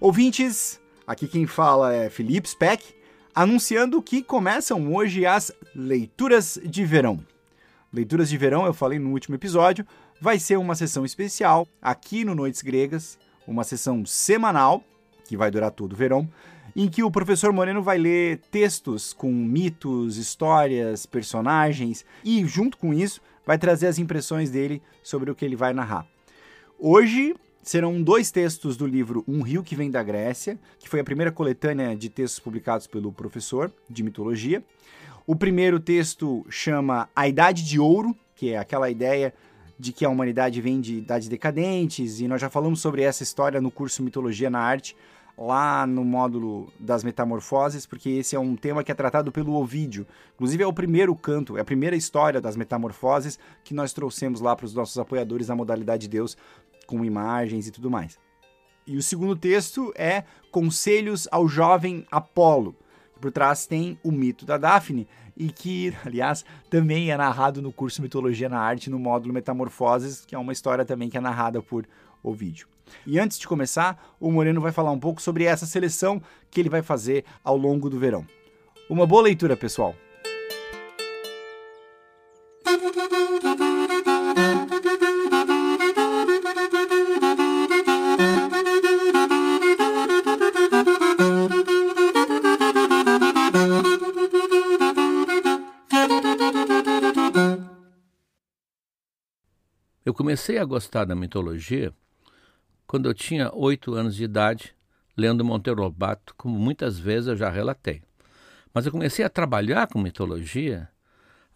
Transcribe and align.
Ouvintes, 0.00 0.80
aqui 1.06 1.28
quem 1.28 1.46
fala 1.46 1.94
é 1.94 2.08
Felipe 2.08 2.48
Speck, 2.48 2.82
anunciando 3.34 4.00
que 4.00 4.22
começam 4.22 4.94
hoje 4.94 5.26
as 5.26 5.52
leituras 5.74 6.58
de 6.64 6.86
verão. 6.86 7.20
Leituras 7.92 8.30
de 8.30 8.38
verão, 8.38 8.64
eu 8.64 8.72
falei 8.72 8.98
no 8.98 9.10
último 9.10 9.34
episódio, 9.34 9.86
vai 10.18 10.38
ser 10.38 10.56
uma 10.56 10.74
sessão 10.74 11.04
especial 11.04 11.68
aqui 11.82 12.24
no 12.24 12.34
Noites 12.34 12.62
Gregas, 12.62 13.18
uma 13.46 13.62
sessão 13.62 14.06
semanal, 14.06 14.82
que 15.28 15.36
vai 15.36 15.50
durar 15.50 15.70
todo 15.70 15.92
o 15.92 15.96
verão, 15.96 16.26
em 16.74 16.88
que 16.88 17.02
o 17.02 17.10
professor 17.10 17.52
Moreno 17.52 17.82
vai 17.82 17.98
ler 17.98 18.38
textos 18.50 19.12
com 19.12 19.30
mitos, 19.30 20.16
histórias, 20.16 21.04
personagens 21.04 22.06
e, 22.24 22.42
junto 22.46 22.78
com 22.78 22.94
isso, 22.94 23.20
vai 23.44 23.58
trazer 23.58 23.88
as 23.88 23.98
impressões 23.98 24.48
dele 24.48 24.80
sobre 25.02 25.30
o 25.30 25.34
que 25.34 25.44
ele 25.44 25.56
vai 25.56 25.74
narrar. 25.74 26.06
Hoje 26.78 27.34
serão 27.62 28.02
dois 28.02 28.30
textos 28.30 28.76
do 28.76 28.86
livro 28.86 29.24
Um 29.28 29.42
Rio 29.42 29.62
que 29.62 29.76
Vem 29.76 29.90
da 29.90 30.02
Grécia, 30.02 30.58
que 30.78 30.88
foi 30.88 31.00
a 31.00 31.04
primeira 31.04 31.30
coletânea 31.30 31.94
de 31.94 32.08
textos 32.08 32.40
publicados 32.40 32.86
pelo 32.86 33.12
professor 33.12 33.70
de 33.88 34.02
mitologia. 34.02 34.62
O 35.26 35.36
primeiro 35.36 35.78
texto 35.78 36.44
chama 36.48 37.08
A 37.14 37.28
Idade 37.28 37.62
de 37.62 37.78
Ouro, 37.78 38.16
que 38.34 38.52
é 38.52 38.58
aquela 38.58 38.90
ideia 38.90 39.34
de 39.78 39.92
que 39.92 40.04
a 40.04 40.08
humanidade 40.10 40.60
vem 40.60 40.80
de 40.80 40.96
idades 40.96 41.28
decadentes, 41.28 42.20
e 42.20 42.28
nós 42.28 42.40
já 42.40 42.50
falamos 42.50 42.80
sobre 42.80 43.02
essa 43.02 43.22
história 43.22 43.60
no 43.60 43.70
curso 43.70 44.02
Mitologia 44.02 44.50
na 44.50 44.58
Arte, 44.58 44.94
lá 45.38 45.86
no 45.86 46.04
módulo 46.04 46.70
das 46.78 47.02
metamorfoses, 47.02 47.86
porque 47.86 48.10
esse 48.10 48.36
é 48.36 48.38
um 48.38 48.54
tema 48.54 48.84
que 48.84 48.92
é 48.92 48.94
tratado 48.94 49.32
pelo 49.32 49.54
Ovídio. 49.54 50.06
Inclusive 50.34 50.62
é 50.62 50.66
o 50.66 50.72
primeiro 50.72 51.16
canto, 51.16 51.56
é 51.56 51.62
a 51.62 51.64
primeira 51.64 51.96
história 51.96 52.42
das 52.42 52.56
metamorfoses 52.56 53.38
que 53.64 53.72
nós 53.72 53.94
trouxemos 53.94 54.42
lá 54.42 54.54
para 54.54 54.66
os 54.66 54.74
nossos 54.74 54.98
apoiadores 54.98 55.48
na 55.48 55.56
modalidade 55.56 56.08
Deus, 56.08 56.36
com 56.90 57.04
imagens 57.04 57.68
e 57.68 57.70
tudo 57.70 57.88
mais. 57.88 58.18
E 58.84 58.96
o 58.96 59.02
segundo 59.02 59.36
texto 59.36 59.92
é 59.96 60.24
Conselhos 60.50 61.28
ao 61.30 61.46
Jovem 61.46 62.04
Apolo. 62.10 62.74
Por 63.20 63.30
trás 63.30 63.64
tem 63.64 63.96
o 64.02 64.10
mito 64.10 64.44
da 64.44 64.58
Daphne, 64.58 65.06
e 65.36 65.52
que, 65.52 65.94
aliás, 66.04 66.44
também 66.68 67.12
é 67.12 67.16
narrado 67.16 67.62
no 67.62 67.72
curso 67.72 68.02
Mitologia 68.02 68.48
na 68.48 68.58
Arte, 68.58 68.90
no 68.90 68.98
módulo 68.98 69.32
Metamorfoses, 69.32 70.24
que 70.26 70.34
é 70.34 70.38
uma 70.38 70.52
história 70.52 70.84
também 70.84 71.08
que 71.08 71.16
é 71.16 71.20
narrada 71.20 71.62
por 71.62 71.86
Ovídio. 72.22 72.66
E 73.06 73.20
antes 73.20 73.38
de 73.38 73.46
começar, 73.46 74.04
o 74.18 74.32
Moreno 74.32 74.60
vai 74.60 74.72
falar 74.72 74.90
um 74.90 74.98
pouco 74.98 75.22
sobre 75.22 75.44
essa 75.44 75.66
seleção 75.66 76.20
que 76.50 76.60
ele 76.60 76.68
vai 76.68 76.82
fazer 76.82 77.24
ao 77.44 77.56
longo 77.56 77.88
do 77.88 78.00
verão. 78.00 78.26
Uma 78.88 79.06
boa 79.06 79.22
leitura, 79.22 79.56
pessoal! 79.56 79.94
Comecei 100.20 100.58
a 100.58 100.66
gostar 100.66 101.06
da 101.06 101.16
mitologia 101.16 101.94
quando 102.86 103.08
eu 103.08 103.14
tinha 103.14 103.50
oito 103.54 103.94
anos 103.94 104.14
de 104.14 104.24
idade, 104.24 104.76
lendo 105.16 105.42
Monteiro 105.42 105.80
Lobato, 105.80 106.34
como 106.36 106.58
muitas 106.58 106.98
vezes 106.98 107.28
eu 107.28 107.36
já 107.36 107.48
relatei. 107.48 108.02
Mas 108.74 108.84
eu 108.84 108.92
comecei 108.92 109.24
a 109.24 109.30
trabalhar 109.30 109.86
com 109.86 109.98
mitologia 109.98 110.90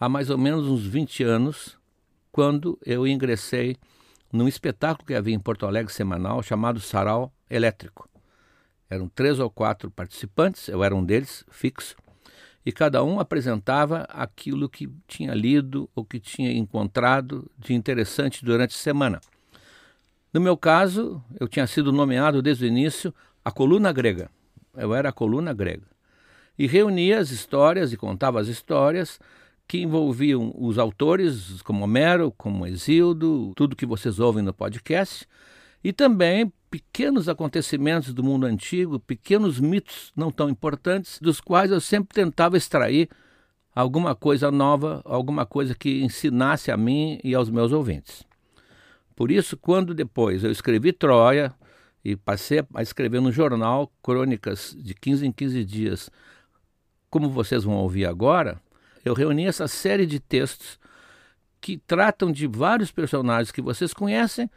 há 0.00 0.08
mais 0.08 0.30
ou 0.30 0.38
menos 0.38 0.66
uns 0.66 0.86
20 0.86 1.22
anos, 1.24 1.78
quando 2.32 2.78
eu 2.86 3.06
ingressei 3.06 3.76
num 4.32 4.48
espetáculo 4.48 5.06
que 5.06 5.14
havia 5.14 5.34
em 5.34 5.38
Porto 5.38 5.66
Alegre 5.66 5.92
semanal 5.92 6.42
chamado 6.42 6.80
Sarau 6.80 7.34
Elétrico. 7.50 8.08
Eram 8.88 9.10
três 9.10 9.38
ou 9.38 9.50
quatro 9.50 9.90
participantes, 9.90 10.68
eu 10.68 10.82
era 10.82 10.96
um 10.96 11.04
deles, 11.04 11.44
fixo, 11.50 11.96
e 12.64 12.72
cada 12.72 13.04
um 13.04 13.20
apresentava 13.20 14.06
aquilo 14.08 14.68
que 14.68 14.90
tinha 15.06 15.34
lido 15.34 15.88
ou 15.94 16.04
que 16.04 16.18
tinha 16.18 16.50
encontrado 16.52 17.50
de 17.58 17.74
interessante 17.74 18.44
durante 18.44 18.74
a 18.74 18.78
semana. 18.78 19.20
No 20.32 20.40
meu 20.40 20.56
caso, 20.56 21.22
eu 21.38 21.46
tinha 21.46 21.66
sido 21.66 21.92
nomeado 21.92 22.40
desde 22.40 22.64
o 22.64 22.68
início 22.68 23.14
a 23.44 23.50
coluna 23.50 23.92
grega. 23.92 24.30
Eu 24.74 24.94
era 24.94 25.10
a 25.10 25.12
coluna 25.12 25.52
grega. 25.52 25.86
E 26.58 26.66
reunia 26.66 27.18
as 27.18 27.30
histórias 27.30 27.92
e 27.92 27.96
contava 27.96 28.40
as 28.40 28.48
histórias 28.48 29.20
que 29.66 29.80
envolviam 29.82 30.52
os 30.56 30.78
autores, 30.78 31.60
como 31.62 31.84
Homero, 31.84 32.32
como 32.36 32.66
Exildo, 32.66 33.52
tudo 33.56 33.76
que 33.76 33.86
vocês 33.86 34.18
ouvem 34.18 34.42
no 34.42 34.52
podcast, 34.52 35.26
e 35.84 35.92
também 35.92 36.50
pequenos 36.70 37.28
acontecimentos 37.28 38.14
do 38.14 38.24
mundo 38.24 38.46
antigo, 38.46 38.98
pequenos 38.98 39.60
mitos 39.60 40.10
não 40.16 40.32
tão 40.32 40.48
importantes, 40.48 41.20
dos 41.20 41.40
quais 41.40 41.70
eu 41.70 41.80
sempre 41.80 42.14
tentava 42.14 42.56
extrair 42.56 43.10
alguma 43.74 44.14
coisa 44.14 44.50
nova, 44.50 45.02
alguma 45.04 45.44
coisa 45.44 45.74
que 45.74 46.02
ensinasse 46.02 46.70
a 46.70 46.76
mim 46.76 47.20
e 47.22 47.34
aos 47.34 47.50
meus 47.50 47.70
ouvintes. 47.70 48.24
Por 49.14 49.30
isso, 49.30 49.56
quando 49.58 49.94
depois 49.94 50.42
eu 50.42 50.50
escrevi 50.50 50.92
Troia 50.92 51.54
e 52.02 52.16
passei 52.16 52.64
a 52.74 52.82
escrever 52.82 53.20
no 53.20 53.30
jornal 53.30 53.92
crônicas 54.02 54.74
de 54.76 54.94
15 54.94 55.26
em 55.26 55.32
15 55.32 55.64
dias, 55.64 56.10
como 57.10 57.28
vocês 57.28 57.62
vão 57.62 57.74
ouvir 57.74 58.06
agora, 58.06 58.60
eu 59.04 59.12
reuni 59.12 59.46
essa 59.46 59.68
série 59.68 60.06
de 60.06 60.18
textos 60.18 60.78
que 61.60 61.76
tratam 61.76 62.32
de 62.32 62.46
vários 62.46 62.90
personagens 62.90 63.52
que 63.52 63.62
vocês 63.62 63.92
conhecem 63.92 64.50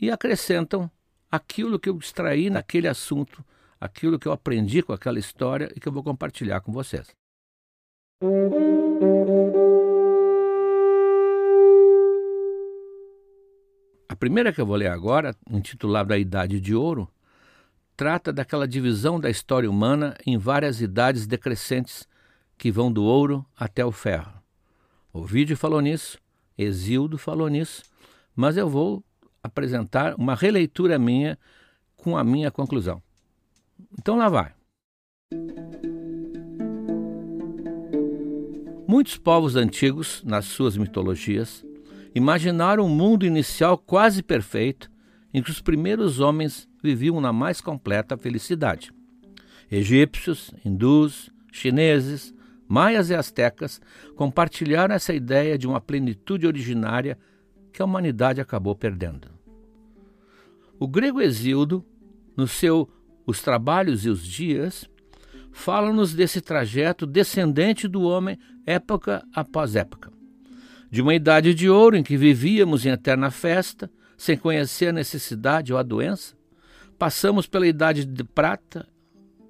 e 0.00 0.10
acrescentam 0.10 0.90
aquilo 1.30 1.78
que 1.78 1.88
eu 1.88 1.98
extraí 1.98 2.50
naquele 2.50 2.88
assunto, 2.88 3.44
aquilo 3.80 4.18
que 4.18 4.28
eu 4.28 4.32
aprendi 4.32 4.82
com 4.82 4.92
aquela 4.92 5.18
história 5.18 5.72
e 5.74 5.80
que 5.80 5.88
eu 5.88 5.92
vou 5.92 6.02
compartilhar 6.02 6.60
com 6.60 6.72
vocês. 6.72 7.08
A 14.08 14.16
primeira 14.16 14.52
que 14.52 14.60
eu 14.60 14.66
vou 14.66 14.76
ler 14.76 14.90
agora, 14.90 15.34
intitulada 15.50 16.14
A 16.14 16.18
Idade 16.18 16.60
de 16.60 16.74
Ouro, 16.74 17.08
trata 17.96 18.32
daquela 18.32 18.66
divisão 18.66 19.18
da 19.18 19.28
história 19.30 19.68
humana 19.70 20.16
em 20.26 20.38
várias 20.38 20.80
idades 20.80 21.26
decrescentes 21.26 22.06
que 22.56 22.70
vão 22.70 22.92
do 22.92 23.02
ouro 23.04 23.44
até 23.56 23.84
o 23.84 23.90
ferro. 23.90 24.32
O 25.12 25.24
vídeo 25.24 25.56
falou 25.56 25.80
nisso, 25.80 26.18
Exildo 26.56 27.18
falou 27.18 27.48
nisso, 27.48 27.82
mas 28.34 28.56
eu 28.56 28.68
vou 28.68 29.04
apresentar 29.44 30.14
uma 30.14 30.34
releitura 30.34 30.98
minha 30.98 31.38
com 31.94 32.16
a 32.16 32.24
minha 32.24 32.50
conclusão. 32.50 33.02
Então 33.98 34.16
lá 34.16 34.30
vai. 34.30 34.52
Muitos 38.88 39.18
povos 39.18 39.54
antigos, 39.54 40.22
nas 40.24 40.46
suas 40.46 40.76
mitologias, 40.78 41.64
imaginaram 42.14 42.86
um 42.86 42.88
mundo 42.88 43.26
inicial 43.26 43.76
quase 43.76 44.22
perfeito 44.22 44.90
em 45.32 45.42
que 45.42 45.50
os 45.50 45.60
primeiros 45.60 46.20
homens 46.20 46.66
viviam 46.82 47.20
na 47.20 47.32
mais 47.32 47.60
completa 47.60 48.16
felicidade. 48.16 48.92
Egípcios, 49.70 50.52
hindus, 50.64 51.30
chineses, 51.52 52.32
maias 52.68 53.10
e 53.10 53.14
astecas 53.14 53.80
compartilharam 54.14 54.94
essa 54.94 55.12
ideia 55.12 55.58
de 55.58 55.66
uma 55.66 55.80
plenitude 55.80 56.46
originária 56.46 57.18
que 57.72 57.82
a 57.82 57.84
humanidade 57.84 58.40
acabou 58.40 58.74
perdendo. 58.76 59.33
O 60.78 60.88
grego 60.88 61.20
Exildo, 61.20 61.84
no 62.36 62.46
seu 62.46 62.88
Os 63.26 63.40
Trabalhos 63.40 64.04
e 64.04 64.08
os 64.08 64.26
Dias, 64.26 64.88
fala-nos 65.52 66.14
desse 66.14 66.40
trajeto 66.40 67.06
descendente 67.06 67.86
do 67.86 68.02
homem 68.02 68.38
época 68.66 69.24
após 69.34 69.76
época 69.76 70.14
de 70.94 71.02
uma 71.02 71.12
idade 71.12 71.54
de 71.54 71.68
ouro 71.68 71.96
em 71.96 72.04
que 72.04 72.16
vivíamos 72.16 72.86
em 72.86 72.90
eterna 72.90 73.28
festa, 73.28 73.90
sem 74.16 74.38
conhecer 74.38 74.90
a 74.90 74.92
necessidade 74.92 75.72
ou 75.72 75.78
a 75.78 75.82
doença, 75.82 76.36
passamos 76.96 77.48
pela 77.48 77.66
idade 77.66 78.04
de 78.04 78.22
prata, 78.22 78.86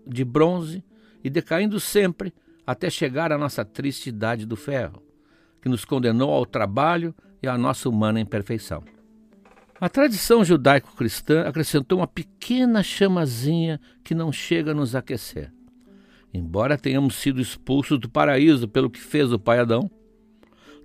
de 0.07 0.25
bronze 0.25 0.83
e 1.23 1.29
decaindo 1.29 1.79
sempre 1.79 2.33
até 2.67 2.89
chegar 2.89 3.31
à 3.31 3.37
nossa 3.37 3.63
triste 3.63 4.09
idade 4.09 4.47
do 4.47 4.57
ferro, 4.57 5.03
que 5.61 5.69
nos 5.69 5.85
condenou 5.85 6.31
ao 6.31 6.47
trabalho 6.47 7.15
e 7.43 7.47
à 7.47 7.59
nossa 7.59 7.91
humana 7.91 8.19
imperfeição. 8.19 8.83
A 9.81 9.89
tradição 9.89 10.45
judaico-cristã 10.45 11.43
acrescentou 11.43 11.99
uma 11.99 12.07
pequena 12.07 12.83
chamazinha 12.83 13.81
que 14.03 14.15
não 14.15 14.33
chega 14.33 14.71
a 14.71 14.75
nos 14.75 14.95
aquecer. 14.95 15.53
Embora 16.33 16.79
tenhamos 16.79 17.17
sido 17.17 17.41
expulsos 17.41 17.99
do 17.99 18.09
paraíso 18.09 18.69
pelo 18.69 18.91
que 18.91 19.01
fez 19.01 19.33
o 19.33 19.39
pai 19.39 19.59
Adão, 19.59 19.91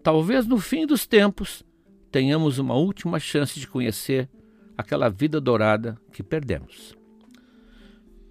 Talvez 0.02 0.48
no 0.48 0.58
fim 0.58 0.86
dos 0.86 1.06
tempos 1.06 1.64
tenhamos 2.12 2.58
uma 2.58 2.74
última 2.74 3.20
chance 3.20 3.60
de 3.60 3.68
conhecer 3.68 4.30
aquela 4.78 5.10
vida 5.10 5.42
dourada 5.42 6.00
que 6.14 6.24
perdemos. 6.24 6.96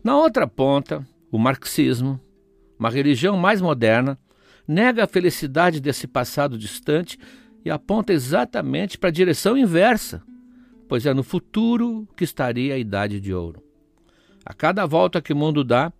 Na 0.03 0.17
outra 0.17 0.47
ponta, 0.47 1.07
o 1.31 1.39
marxismo, 1.39 2.19
uma 2.79 2.89
religião 2.89 3.37
mais 3.37 3.61
moderna, 3.61 4.19
nega 4.67 5.05
a 5.05 5.09
felicidade 5.09 5.81
desse 5.81 6.07
passado 6.07 6.57
distante 6.57 7.19
e 7.65 7.71
aponta 7.71 8.13
exatamente 8.13 8.97
para 8.97 9.11
a 9.11 9.13
direção 9.13 9.57
inversa, 9.57 10.23
pois 10.89 11.05
é 11.05 11.13
no 11.13 11.23
futuro 11.23 12.09
que 12.17 12.25
estaria 12.25 12.75
a 12.75 12.79
Idade 12.79 13.21
de 13.21 13.33
Ouro. 13.35 13.63
A 14.45 14.55
cada 14.55 14.87
volta 14.87 15.21
que 15.21 15.33
o 15.33 15.37
mundo 15.37 15.63
dá, 15.63 15.93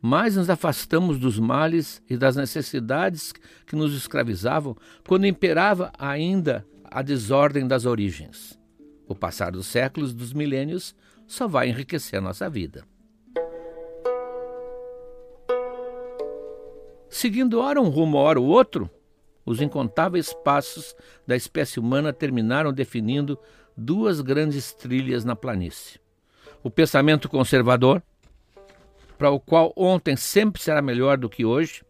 mais 0.00 0.36
nos 0.36 0.48
afastamos 0.48 1.18
dos 1.18 1.38
males 1.38 2.02
e 2.08 2.16
das 2.16 2.34
necessidades 2.34 3.34
que 3.66 3.76
nos 3.76 3.94
escravizavam 3.94 4.74
quando 5.06 5.26
imperava 5.26 5.92
ainda 5.98 6.66
a 6.84 7.02
desordem 7.02 7.68
das 7.68 7.84
origens. 7.84 8.58
O 9.06 9.14
passar 9.14 9.52
dos 9.52 9.66
séculos, 9.66 10.14
dos 10.14 10.32
milênios, 10.32 10.94
só 11.26 11.46
vai 11.46 11.68
enriquecer 11.68 12.18
a 12.18 12.22
nossa 12.22 12.48
vida. 12.48 12.84
Seguindo 17.10 17.60
ora 17.60 17.80
um 17.80 17.88
rumo, 17.88 18.16
ora 18.16 18.40
o 18.40 18.44
outro, 18.44 18.88
os 19.44 19.60
incontáveis 19.60 20.32
passos 20.32 20.94
da 21.26 21.36
espécie 21.36 21.78
humana 21.78 22.12
terminaram 22.12 22.72
definindo 22.72 23.38
duas 23.80 24.20
grandes 24.20 24.74
trilhas 24.74 25.24
na 25.24 25.34
planície. 25.34 25.98
O 26.62 26.70
pensamento 26.70 27.30
conservador, 27.30 28.02
para 29.16 29.30
o 29.30 29.40
qual 29.40 29.72
ontem 29.74 30.16
sempre 30.16 30.60
será 30.60 30.82
melhor 30.82 31.16
do 31.16 31.30
que 31.30 31.46
hoje, 31.46 31.82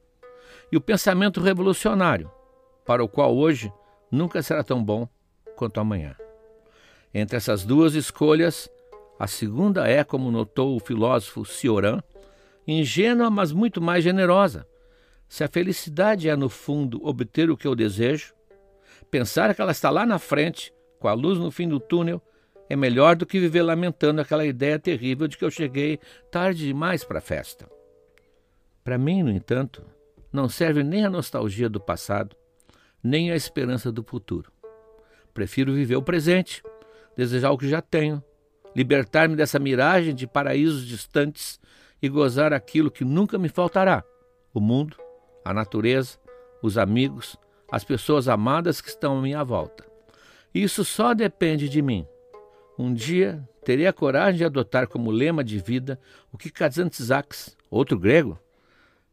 e 0.71 0.77
o 0.77 0.81
pensamento 0.81 1.41
revolucionário, 1.41 2.31
para 2.87 3.03
o 3.03 3.09
qual 3.09 3.37
hoje 3.37 3.73
nunca 4.09 4.41
será 4.41 4.63
tão 4.63 4.83
bom 4.83 5.09
quanto 5.57 5.81
amanhã. 5.81 6.15
Entre 7.13 7.37
essas 7.37 7.65
duas 7.65 7.95
escolhas, 7.95 8.71
a 9.19 9.27
segunda 9.27 9.89
é, 9.89 10.05
como 10.05 10.31
notou 10.31 10.77
o 10.77 10.81
filósofo 10.81 11.45
Cioran, 11.45 12.01
ingênua, 12.69 13.29
mas 13.31 13.51
muito 13.51 13.83
mais 13.83 14.05
generosa. 14.05 14.65
Se 15.29 15.43
a 15.43 15.49
felicidade 15.49 16.29
é, 16.29 16.37
no 16.37 16.49
fundo, 16.49 17.05
obter 17.05 17.51
o 17.51 17.57
que 17.57 17.67
eu 17.67 17.75
desejo, 17.75 18.33
pensar 19.11 19.53
que 19.57 19.61
ela 19.61 19.73
está 19.73 19.91
lá 19.91 20.07
na 20.07 20.21
frente, 20.21 20.73
com 21.01 21.09
a 21.09 21.15
luz 21.15 21.39
no 21.39 21.51
fim 21.51 21.67
do 21.67 21.81
túnel, 21.81 22.23
é 22.69 22.77
melhor 22.77 23.17
do 23.17 23.27
que 23.27 23.41
viver 23.41 23.63
lamentando 23.63 24.21
aquela 24.21 24.47
ideia 24.47 24.79
terrível 24.79 25.27
de 25.27 25.37
que 25.37 25.45
eu 25.45 25.51
cheguei 25.51 25.99
tarde 26.31 26.67
demais 26.67 27.03
para 27.03 27.19
a 27.19 27.23
festa. 27.23 27.69
Para 28.85 28.97
mim, 28.97 29.23
no 29.25 29.31
entanto, 29.31 29.85
não 30.33 30.49
serve 30.49 30.85
nem 30.85 31.05
a 31.05 31.11
nostalgia 31.11 31.69
do 31.69 31.81
passado, 31.81 32.37
nem 33.03 33.33
a 33.33 33.35
esperança 33.35 33.91
do 33.91 34.05
futuro. 34.05 34.53
Prefiro 35.35 35.73
viver 35.73 35.97
o 35.97 36.03
presente, 36.03 36.63
desejar 37.17 37.51
o 37.51 37.59
que 37.59 37.69
já 37.69 37.81
tenho, 37.81 38.23
libertar-me 38.77 39.35
dessa 39.35 39.59
miragem 39.59 40.15
de 40.15 40.27
paraísos 40.27 40.87
distantes 40.87 41.59
e 42.01 42.09
gozar 42.09 42.53
aquilo 42.53 42.91
que 42.91 43.05
nunca 43.05 43.39
me 43.39 43.49
faltará: 43.49 44.05
o 44.55 44.61
mundo, 44.61 44.97
a 45.45 45.53
natureza, 45.53 46.19
os 46.63 46.79
amigos, 46.79 47.37
as 47.73 47.85
pessoas 47.85 48.29
amadas 48.29 48.81
que 48.81 48.89
estão 48.89 49.19
à 49.19 49.23
minha 49.23 49.43
volta. 49.43 49.90
Isso 50.55 50.85
só 50.85 51.15
depende 51.15 51.69
de 51.69 51.81
mim. 51.81 52.07
Um 52.77 52.93
dia 52.93 53.49
terei 53.65 53.87
a 53.87 53.93
coragem 53.93 54.39
de 54.39 54.45
adotar 54.45 54.89
como 54.89 55.11
lema 55.11 55.45
de 55.45 55.59
vida 55.59 56.01
o 56.33 56.39
que 56.39 56.51
Kazantzakis, 56.51 57.57
outro 57.71 57.99
grego, 57.99 58.39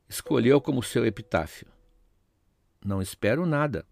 escolheu 0.09 0.59
como 0.59 0.81
seu 0.81 1.05
epitáfio. 1.05 1.67
Não 2.83 3.01
espero 3.01 3.45
nada. 3.45 3.85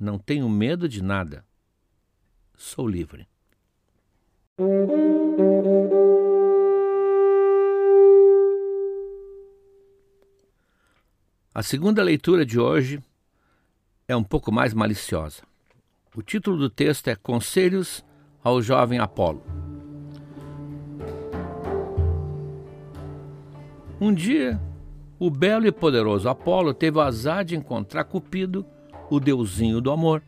Não 0.00 0.18
tenho 0.18 0.48
medo 0.48 0.88
de 0.88 1.02
nada. 1.02 1.44
Sou 2.56 2.86
livre. 2.86 3.26
A 11.52 11.62
segunda 11.62 12.02
leitura 12.02 12.46
de 12.46 12.60
hoje 12.60 13.02
é 14.06 14.14
um 14.14 14.22
pouco 14.22 14.52
mais 14.52 14.72
maliciosa. 14.72 15.42
O 16.16 16.22
título 16.22 16.56
do 16.56 16.70
texto 16.70 17.08
é 17.08 17.14
Conselhos 17.14 18.04
ao 18.42 18.62
jovem 18.62 18.98
Apolo. 18.98 19.42
Um 24.00 24.14
dia, 24.14 24.60
o 25.18 25.30
belo 25.30 25.66
e 25.66 25.72
poderoso 25.72 26.28
Apolo 26.28 26.72
teve 26.72 26.96
o 26.98 27.00
azar 27.00 27.44
de 27.44 27.56
encontrar 27.56 28.04
Cupido, 28.04 28.64
o 29.10 29.20
deusinho 29.20 29.80
do 29.80 29.90
amor, 29.90 30.22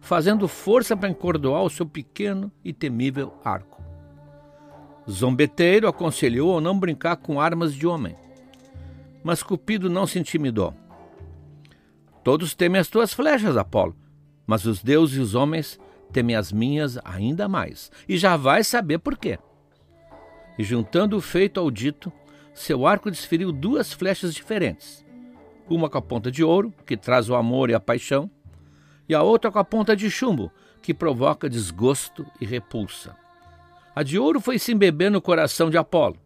fazendo 0.00 0.48
força 0.48 0.96
para 0.96 1.08
encordoar 1.08 1.62
o 1.62 1.70
seu 1.70 1.86
pequeno 1.86 2.50
e 2.64 2.72
temível 2.72 3.32
arco. 3.44 3.80
Zombeteiro 5.08 5.86
aconselhou 5.86 6.58
a 6.58 6.60
não 6.60 6.78
brincar 6.78 7.16
com 7.16 7.40
armas 7.40 7.72
de 7.74 7.86
homem, 7.86 8.16
mas 9.22 9.42
Cupido 9.42 9.88
não 9.88 10.06
se 10.06 10.18
intimidou. 10.18 10.74
Todos 12.24 12.54
temem 12.54 12.80
as 12.80 12.88
tuas 12.88 13.14
flechas, 13.14 13.56
Apolo, 13.56 13.96
mas 14.50 14.66
os 14.66 14.82
deuses 14.82 15.16
e 15.16 15.20
os 15.20 15.36
homens 15.36 15.78
teme 16.12 16.34
as 16.34 16.50
minhas 16.50 16.98
ainda 17.04 17.48
mais, 17.48 17.88
e 18.08 18.18
já 18.18 18.36
vai 18.36 18.64
saber 18.64 18.98
por 18.98 19.16
quê. 19.16 19.38
E 20.58 20.64
juntando 20.64 21.16
o 21.16 21.20
feito 21.20 21.60
ao 21.60 21.70
dito, 21.70 22.12
seu 22.52 22.84
arco 22.84 23.12
desferiu 23.12 23.52
duas 23.52 23.92
flechas 23.92 24.34
diferentes. 24.34 25.06
Uma 25.68 25.88
com 25.88 25.98
a 25.98 26.02
ponta 26.02 26.32
de 26.32 26.42
ouro, 26.42 26.74
que 26.84 26.96
traz 26.96 27.30
o 27.30 27.36
amor 27.36 27.70
e 27.70 27.74
a 27.74 27.78
paixão, 27.78 28.28
e 29.08 29.14
a 29.14 29.22
outra 29.22 29.52
com 29.52 29.60
a 29.60 29.64
ponta 29.64 29.94
de 29.94 30.10
chumbo, 30.10 30.50
que 30.82 30.92
provoca 30.92 31.48
desgosto 31.48 32.26
e 32.40 32.44
repulsa. 32.44 33.16
A 33.94 34.02
de 34.02 34.18
ouro 34.18 34.40
foi 34.40 34.58
se 34.58 34.72
embeber 34.72 35.12
no 35.12 35.22
coração 35.22 35.70
de 35.70 35.78
Apolo, 35.78 36.16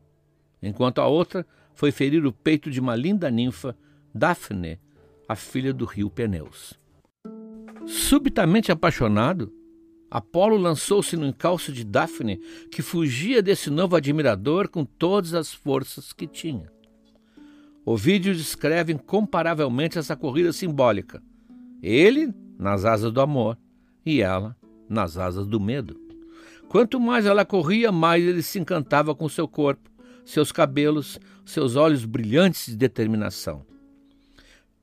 enquanto 0.62 1.02
a 1.02 1.06
outra 1.06 1.46
foi 1.74 1.92
ferir 1.92 2.24
o 2.24 2.32
peito 2.32 2.70
de 2.70 2.80
uma 2.80 2.96
linda 2.96 3.30
ninfa, 3.30 3.76
Daphne, 4.14 4.80
a 5.28 5.36
filha 5.36 5.74
do 5.74 5.84
rio 5.84 6.08
Peneus. 6.08 6.82
Subitamente 7.86 8.72
apaixonado, 8.72 9.52
Apolo 10.10 10.56
lançou-se 10.56 11.16
no 11.16 11.26
encalço 11.26 11.72
de 11.72 11.84
Daphne, 11.84 12.40
que 12.70 12.82
fugia 12.82 13.42
desse 13.42 13.68
novo 13.68 13.96
admirador 13.96 14.68
com 14.68 14.84
todas 14.84 15.34
as 15.34 15.52
forças 15.52 16.12
que 16.12 16.26
tinha. 16.26 16.70
Ovídio 17.84 18.34
descreve 18.34 18.92
incomparavelmente 18.92 19.98
essa 19.98 20.16
corrida 20.16 20.52
simbólica. 20.52 21.22
Ele 21.82 22.32
nas 22.58 22.84
asas 22.84 23.12
do 23.12 23.20
amor 23.20 23.58
e 24.06 24.22
ela 24.22 24.56
nas 24.88 25.18
asas 25.18 25.46
do 25.46 25.60
medo. 25.60 26.00
Quanto 26.68 26.98
mais 26.98 27.26
ela 27.26 27.44
corria, 27.44 27.92
mais 27.92 28.24
ele 28.24 28.42
se 28.42 28.58
encantava 28.58 29.14
com 29.14 29.28
seu 29.28 29.46
corpo, 29.46 29.90
seus 30.24 30.50
cabelos, 30.50 31.18
seus 31.44 31.76
olhos 31.76 32.04
brilhantes 32.04 32.66
de 32.66 32.76
determinação. 32.76 33.66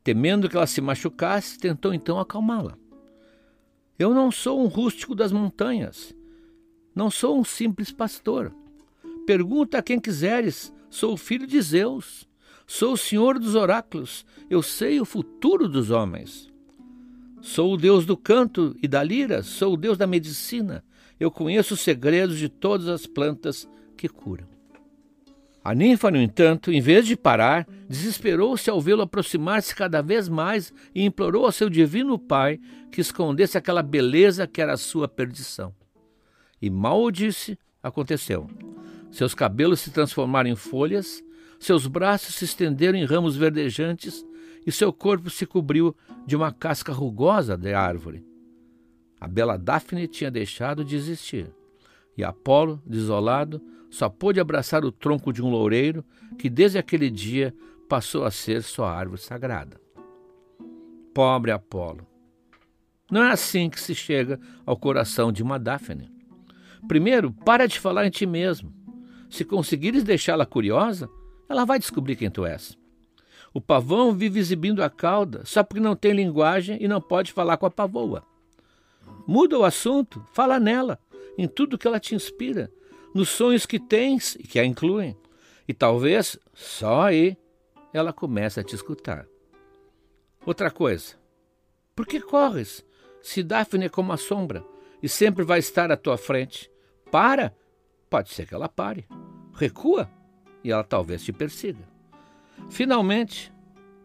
Temendo 0.03 0.49
que 0.49 0.55
ela 0.57 0.67
se 0.67 0.81
machucasse, 0.81 1.57
tentou 1.57 1.93
então 1.93 2.19
acalmá-la. 2.19 2.80
Eu 4.01 4.15
não 4.15 4.31
sou 4.31 4.59
um 4.59 4.65
rústico 4.65 5.13
das 5.13 5.31
montanhas. 5.31 6.11
Não 6.95 7.11
sou 7.11 7.39
um 7.39 7.43
simples 7.43 7.91
pastor. 7.91 8.51
Pergunta 9.27 9.77
a 9.77 9.81
quem 9.83 9.99
quiseres. 9.99 10.73
Sou 10.89 11.15
filho 11.15 11.45
de 11.45 11.61
Zeus. 11.61 12.27
Sou 12.65 12.93
o 12.93 12.97
senhor 12.97 13.37
dos 13.37 13.53
oráculos. 13.53 14.25
Eu 14.49 14.63
sei 14.63 14.99
o 14.99 15.05
futuro 15.05 15.69
dos 15.69 15.91
homens. 15.91 16.51
Sou 17.43 17.75
o 17.75 17.77
deus 17.77 18.03
do 18.03 18.17
canto 18.17 18.75
e 18.81 18.87
da 18.87 19.03
lira. 19.03 19.43
Sou 19.43 19.75
o 19.75 19.77
deus 19.77 19.99
da 19.99 20.07
medicina. 20.07 20.83
Eu 21.19 21.29
conheço 21.29 21.75
os 21.75 21.81
segredos 21.81 22.39
de 22.39 22.49
todas 22.49 22.87
as 22.87 23.05
plantas 23.05 23.69
que 23.95 24.09
curam. 24.09 24.50
A 25.63 25.75
ninfa, 25.75 26.09
no 26.09 26.17
entanto, 26.17 26.71
em 26.71 26.81
vez 26.81 27.05
de 27.05 27.15
parar, 27.15 27.67
desesperou-se 27.87 28.67
ao 28.69 28.81
vê-lo 28.81 29.03
aproximar-se 29.03 29.75
cada 29.75 30.01
vez 30.01 30.27
mais 30.27 30.73
e 30.93 31.03
implorou 31.03 31.45
ao 31.45 31.51
seu 31.51 31.69
divino 31.69 32.17
pai 32.17 32.59
que 32.91 32.99
escondesse 32.99 33.57
aquela 33.57 33.83
beleza 33.83 34.47
que 34.47 34.59
era 34.59 34.73
a 34.73 34.77
sua 34.77 35.07
perdição. 35.07 35.73
E 36.59 36.69
mal 36.69 37.03
o 37.03 37.11
disse, 37.11 37.59
aconteceu. 37.81 38.49
Seus 39.11 39.35
cabelos 39.35 39.81
se 39.81 39.91
transformaram 39.91 40.49
em 40.49 40.55
folhas, 40.55 41.23
seus 41.59 41.85
braços 41.85 42.35
se 42.35 42.45
estenderam 42.45 42.97
em 42.97 43.05
ramos 43.05 43.35
verdejantes 43.35 44.25
e 44.65 44.71
seu 44.71 44.91
corpo 44.91 45.29
se 45.29 45.45
cobriu 45.45 45.95
de 46.25 46.35
uma 46.35 46.51
casca 46.51 46.91
rugosa 46.91 47.55
de 47.55 47.71
árvore. 47.73 48.25
A 49.19 49.27
bela 49.27 49.57
Daphne 49.57 50.07
tinha 50.07 50.31
deixado 50.31 50.83
de 50.83 50.95
existir, 50.95 51.51
e 52.17 52.23
Apolo, 52.23 52.81
desolado, 52.85 53.61
só 53.89 54.09
pôde 54.09 54.39
abraçar 54.39 54.85
o 54.85 54.91
tronco 54.91 55.33
de 55.33 55.41
um 55.41 55.49
loureiro 55.49 56.03
que 56.37 56.49
desde 56.49 56.77
aquele 56.77 57.09
dia 57.09 57.53
passou 57.89 58.23
a 58.23 58.31
ser 58.31 58.63
sua 58.63 58.91
árvore 58.91 59.21
sagrada. 59.21 59.79
Pobre 61.13 61.51
Apolo! 61.51 62.07
Não 63.11 63.21
é 63.21 63.31
assim 63.31 63.69
que 63.69 63.79
se 63.79 63.93
chega 63.93 64.39
ao 64.65 64.77
coração 64.77 65.31
de 65.31 65.43
uma 65.43 65.59
Daphne. 65.59 66.09
Primeiro, 66.87 67.31
para 67.31 67.67
de 67.67 67.77
falar 67.79 68.05
em 68.05 68.09
ti 68.09 68.25
mesmo. 68.25 68.73
Se 69.29 69.43
conseguires 69.43 70.03
deixá-la 70.03 70.45
curiosa, 70.45 71.09
ela 71.49 71.65
vai 71.65 71.77
descobrir 71.77 72.15
quem 72.15 72.29
tu 72.29 72.45
és. 72.45 72.77
O 73.53 73.59
pavão 73.59 74.13
vive 74.13 74.39
exibindo 74.39 74.81
a 74.81 74.89
cauda 74.89 75.41
só 75.43 75.61
porque 75.61 75.81
não 75.81 75.95
tem 75.95 76.13
linguagem 76.13 76.77
e 76.81 76.87
não 76.87 77.01
pode 77.01 77.33
falar 77.33 77.57
com 77.57 77.65
a 77.65 77.71
pavoa. 77.71 78.23
Muda 79.27 79.59
o 79.59 79.65
assunto, 79.65 80.25
fala 80.31 80.57
nela, 80.57 80.97
em 81.37 81.47
tudo 81.47 81.77
que 81.77 81.87
ela 81.87 81.99
te 81.99 82.15
inspira, 82.15 82.71
nos 83.13 83.29
sonhos 83.29 83.65
que 83.65 83.79
tens 83.79 84.35
e 84.35 84.43
que 84.43 84.59
a 84.59 84.65
incluem. 84.65 85.17
E 85.67 85.73
talvez 85.73 86.37
só 86.53 87.03
aí 87.03 87.37
ela 87.93 88.13
comece 88.13 88.59
a 88.59 88.63
te 88.63 88.75
escutar. 88.75 89.27
Outra 90.45 90.71
coisa, 90.71 91.15
por 91.95 92.07
que 92.07 92.19
corres 92.19 92.85
se 93.21 93.43
Daphne 93.43 93.85
é 93.85 93.89
como 93.89 94.11
a 94.11 94.17
sombra 94.17 94.65
e 95.01 95.09
sempre 95.09 95.43
vai 95.43 95.59
estar 95.59 95.91
à 95.91 95.97
tua 95.97 96.17
frente? 96.17 96.71
Para! 97.11 97.55
Pode 98.09 98.29
ser 98.31 98.47
que 98.47 98.53
ela 98.53 98.67
pare. 98.67 99.07
Recua 99.53 100.09
e 100.63 100.71
ela 100.71 100.83
talvez 100.83 101.23
te 101.23 101.31
persiga. 101.31 101.87
Finalmente, 102.69 103.53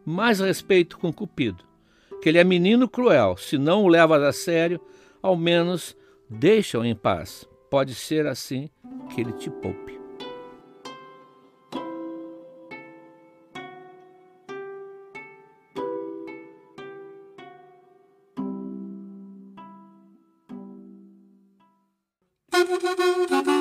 mais 0.05 0.41
respeito 0.41 0.99
com 0.99 1.13
Cupido, 1.13 1.65
que 2.23 2.29
ele 2.29 2.39
é 2.39 2.45
menino 2.45 2.89
cruel, 2.89 3.37
se 3.37 3.59
não 3.59 3.85
o 3.85 3.89
levas 3.89 4.23
a 4.23 4.33
sério, 4.33 4.81
ao 5.23 5.37
menos 5.37 5.97
Deixa-o 6.29 6.85
em 6.85 6.95
paz. 6.95 7.49
Pode 7.71 7.95
ser 7.95 8.27
assim 8.27 8.69
que 9.11 9.21
ele 9.21 9.33
te 9.33 9.51
poupe. 9.51 9.97